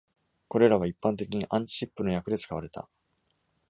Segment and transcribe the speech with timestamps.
[0.47, 2.89] これらは一般的にアンチシップの役で使われた。